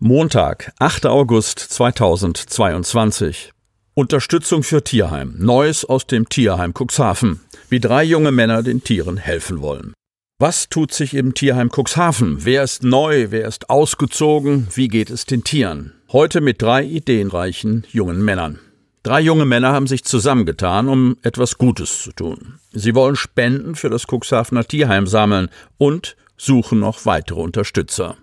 [0.00, 1.06] Montag, 8.
[1.06, 3.52] August 2022.
[3.94, 5.36] Unterstützung für Tierheim.
[5.38, 7.38] Neues aus dem Tierheim Cuxhaven
[7.72, 9.94] wie drei junge Männer den Tieren helfen wollen.
[10.38, 12.44] Was tut sich im Tierheim Cuxhaven?
[12.44, 13.28] Wer ist neu?
[13.30, 14.68] Wer ist ausgezogen?
[14.74, 15.94] Wie geht es den Tieren?
[16.12, 18.58] Heute mit drei ideenreichen jungen Männern.
[19.02, 22.58] Drei junge Männer haben sich zusammengetan, um etwas Gutes zu tun.
[22.72, 28.18] Sie wollen Spenden für das Cuxhavener Tierheim sammeln und suchen noch weitere Unterstützer.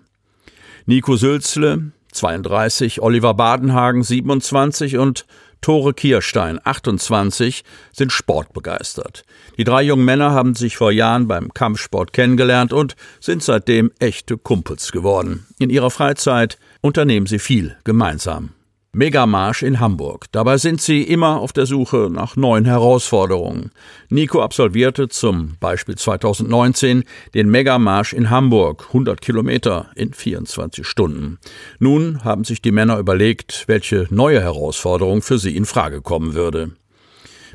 [0.86, 5.26] Nico Sülzle, 32, Oliver Badenhagen, 27 und
[5.60, 9.24] Tore Kierstein, 28, sind sportbegeistert.
[9.58, 14.38] Die drei jungen Männer haben sich vor Jahren beim Kampfsport kennengelernt und sind seitdem echte
[14.38, 15.46] Kumpels geworden.
[15.58, 18.54] In ihrer Freizeit unternehmen sie viel gemeinsam.
[18.92, 20.26] Megamarsch in Hamburg.
[20.32, 23.70] Dabei sind sie immer auf der Suche nach neuen Herausforderungen.
[24.08, 31.38] Nico absolvierte zum Beispiel 2019 den Megamarsch in Hamburg, 100 Kilometer in 24 Stunden.
[31.78, 36.72] Nun haben sich die Männer überlegt, welche neue Herausforderung für sie in Frage kommen würde.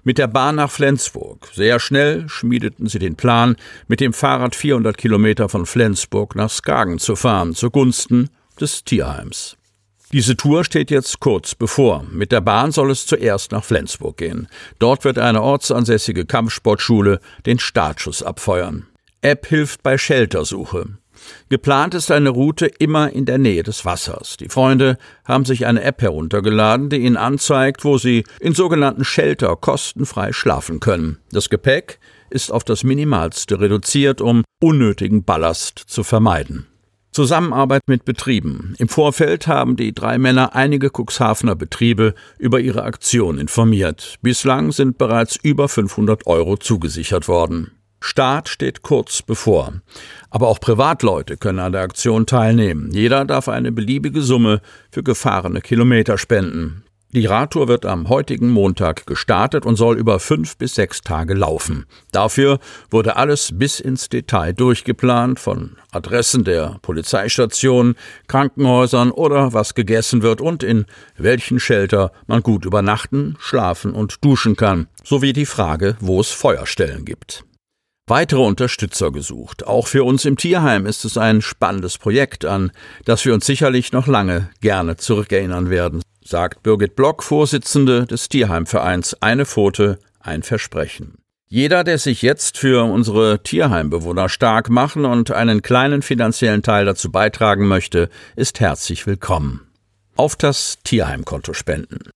[0.06, 1.50] Mit der Bahn nach Flensburg.
[1.54, 3.58] Sehr schnell schmiedeten sie den Plan,
[3.90, 9.58] mit dem Fahrrad 400 Kilometer von Flensburg nach Skagen zu fahren, zugunsten des Tierheims.
[10.12, 12.06] Diese Tour steht jetzt kurz bevor.
[12.12, 14.48] Mit der Bahn soll es zuerst nach Flensburg gehen.
[14.80, 18.88] Dort wird eine ortsansässige Kampfsportschule den Startschuss abfeuern.
[19.22, 20.98] App hilft bei Sheltersuche.
[21.50, 24.38] Geplant ist eine Route immer in der Nähe des Wassers.
[24.38, 29.56] Die Freunde haben sich eine App heruntergeladen, die ihnen anzeigt, wo sie in sogenannten Shelter
[29.56, 31.18] kostenfrei schlafen können.
[31.32, 36.68] Das Gepäck ist auf das Minimalste reduziert, um unnötigen Ballast zu vermeiden.
[37.16, 38.74] Zusammenarbeit mit Betrieben.
[38.78, 44.18] Im Vorfeld haben die drei Männer einige Cuxhavener Betriebe über ihre Aktion informiert.
[44.22, 47.72] Bislang sind bereits über 500 Euro zugesichert worden.
[48.02, 49.76] Start steht kurz bevor.
[50.30, 52.92] Aber auch Privatleute können an der Aktion teilnehmen.
[52.92, 54.60] Jeder darf eine beliebige Summe
[54.92, 56.84] für gefahrene Kilometer spenden.
[57.16, 61.86] Die Radtour wird am heutigen Montag gestartet und soll über fünf bis sechs Tage laufen.
[62.12, 62.60] Dafür
[62.90, 67.96] wurde alles bis ins Detail durchgeplant, von Adressen der Polizeistationen,
[68.28, 74.58] Krankenhäusern oder was gegessen wird und in welchen Shelter man gut übernachten, schlafen und duschen
[74.58, 77.46] kann, sowie die Frage, wo es Feuerstellen gibt.
[78.08, 79.66] Weitere Unterstützer gesucht.
[79.66, 82.74] Auch für uns im Tierheim ist es ein spannendes Projekt, an
[83.06, 89.22] das wir uns sicherlich noch lange gerne zurückerinnern werden sagt Birgit Block, Vorsitzende des Tierheimvereins
[89.22, 91.20] Eine Pfote, ein Versprechen.
[91.48, 97.12] Jeder, der sich jetzt für unsere Tierheimbewohner stark machen und einen kleinen finanziellen Teil dazu
[97.12, 99.62] beitragen möchte, ist herzlich willkommen.
[100.16, 102.10] Auf das Tierheimkonto spenden.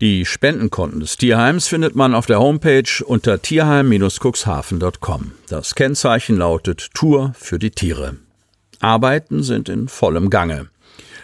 [0.00, 5.32] Die Spendenkonten des Tierheims findet man auf der Homepage unter tierheim-cuxhaven.com.
[5.48, 8.16] Das Kennzeichen lautet Tour für die Tiere.
[8.80, 10.71] Arbeiten sind in vollem Gange.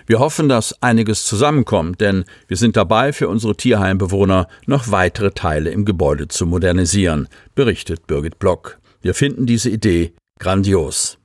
[0.08, 5.68] Wir hoffen, dass einiges zusammenkommt, denn wir sind dabei, für unsere Tierheimbewohner noch weitere Teile
[5.68, 8.78] im Gebäude zu modernisieren, berichtet Birgit Block.
[9.02, 11.18] Wir finden diese Idee grandios.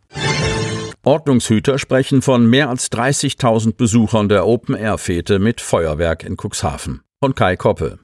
[1.01, 6.99] Ordnungshüter sprechen von mehr als 30.000 Besuchern der Open-Air-Fete mit Feuerwerk in Cuxhaven.
[7.22, 7.99] Von Kai Koppe.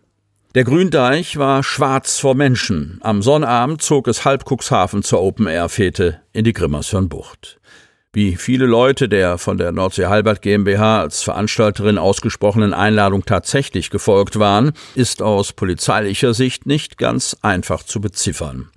[0.56, 3.00] Der Gründeich war schwarz vor Menschen.
[3.02, 7.59] Am Sonnabend zog es halb Cuxhaven zur Open-Air-Fete in die Grimmershörnbucht.
[8.12, 14.40] Wie viele Leute der von der Nordsee Halbert GmbH als Veranstalterin ausgesprochenen Einladung tatsächlich gefolgt
[14.40, 18.70] waren, ist aus polizeilicher Sicht nicht ganz einfach zu beziffern.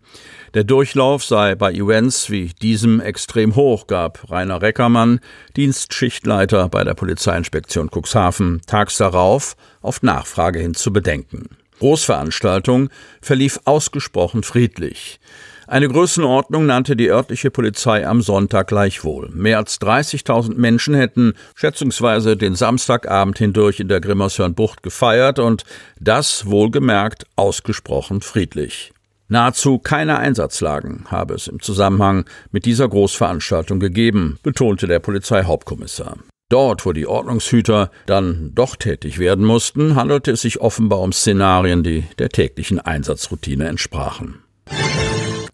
[0.52, 5.20] Der Durchlauf sei bei Events wie diesem extrem hoch, gab Rainer Reckermann,
[5.56, 11.48] Dienstschichtleiter bei der Polizeiinspektion Cuxhaven, tags darauf auf Nachfrage hin zu bedenken.
[11.78, 12.90] Großveranstaltung
[13.22, 15.20] verlief ausgesprochen friedlich.
[15.66, 19.28] Eine Größenordnung nannte die örtliche Polizei am Sonntag gleichwohl.
[19.32, 25.64] Mehr als 30.000 Menschen hätten schätzungsweise den Samstagabend hindurch in der Grimmershörnbucht gefeiert und
[26.00, 28.92] das wohlgemerkt ausgesprochen friedlich.
[29.28, 36.18] Nahezu keine Einsatzlagen habe es im Zusammenhang mit dieser Großveranstaltung gegeben, betonte der Polizeihauptkommissar.
[36.50, 41.82] Dort, wo die Ordnungshüter dann doch tätig werden mussten, handelte es sich offenbar um Szenarien,
[41.82, 44.41] die der täglichen Einsatzroutine entsprachen.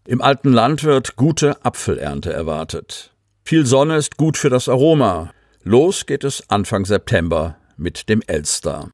[0.08, 3.12] Im alten Land wird gute Apfelernte erwartet.
[3.44, 5.34] Viel Sonne ist gut für das Aroma.
[5.64, 8.90] Los geht es Anfang September mit dem Elster.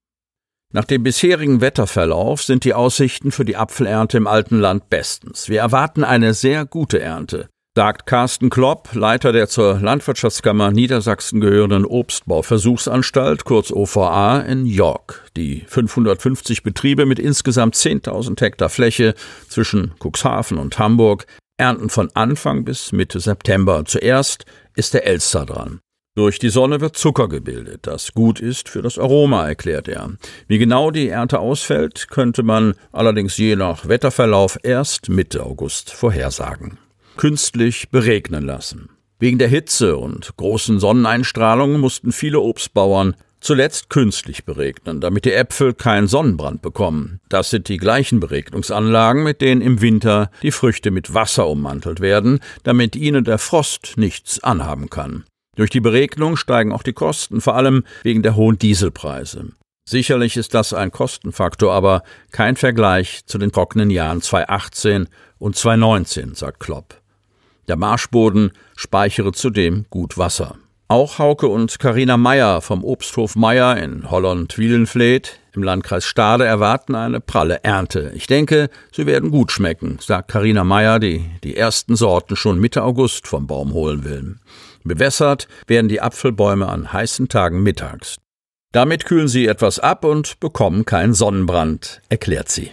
[0.72, 5.48] Nach dem bisherigen Wetterverlauf sind die Aussichten für die Apfelernte im alten Land bestens.
[5.48, 11.84] Wir erwarten eine sehr gute Ernte sagt Carsten Klopp, Leiter der zur Landwirtschaftskammer Niedersachsen gehörenden
[11.84, 15.24] Obstbauversuchsanstalt, kurz OVA, in York.
[15.36, 19.14] Die 550 Betriebe mit insgesamt 10.000 Hektar Fläche
[19.48, 21.26] zwischen Cuxhaven und Hamburg
[21.56, 23.84] ernten von Anfang bis Mitte September.
[23.84, 24.44] Zuerst
[24.76, 25.80] ist der Elster dran.
[26.14, 30.12] Durch die Sonne wird Zucker gebildet, das gut ist für das Aroma, erklärt er.
[30.46, 36.78] Wie genau die Ernte ausfällt, könnte man allerdings je nach Wetterverlauf erst Mitte August vorhersagen
[37.16, 38.90] künstlich beregnen lassen.
[39.18, 45.74] Wegen der Hitze und großen Sonneneinstrahlung mussten viele Obstbauern zuletzt künstlich beregnen, damit die Äpfel
[45.74, 47.20] keinen Sonnenbrand bekommen.
[47.28, 52.40] Das sind die gleichen Beregnungsanlagen, mit denen im Winter die Früchte mit Wasser ummantelt werden,
[52.62, 55.24] damit ihnen der Frost nichts anhaben kann.
[55.56, 59.52] Durch die Beregnung steigen auch die Kosten, vor allem wegen der hohen Dieselpreise.
[59.86, 62.02] Sicherlich ist das ein Kostenfaktor, aber
[62.32, 65.08] kein Vergleich zu den trockenen Jahren 2018
[65.38, 67.03] und 2019, sagt Klopp.
[67.68, 70.56] Der Marschboden speichere zudem gut Wasser.
[70.88, 77.20] Auch Hauke und Karina Meyer vom Obsthof Meyer in Holland-Wielenfleet im Landkreis Stade erwarten eine
[77.20, 78.12] pralle Ernte.
[78.14, 82.82] Ich denke, sie werden gut schmecken, sagt Karina Meyer, die die ersten Sorten schon Mitte
[82.82, 84.36] August vom Baum holen will.
[84.82, 88.16] Bewässert werden die Apfelbäume an heißen Tagen mittags.
[88.72, 92.72] Damit kühlen sie etwas ab und bekommen keinen Sonnenbrand, erklärt sie.